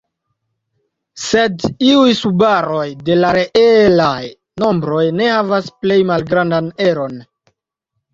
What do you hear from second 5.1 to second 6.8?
ne havas plej malgrandan